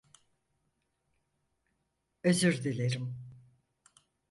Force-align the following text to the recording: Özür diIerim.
Özür 2.23 2.63
diIerim. 2.63 3.15